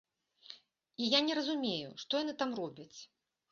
[1.01, 2.93] І я не разумею, што яны там робяць.